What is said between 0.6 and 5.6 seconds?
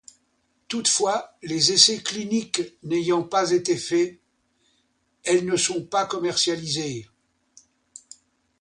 Toutefois, les essais cliniques n'ayant pas été faits, elles ne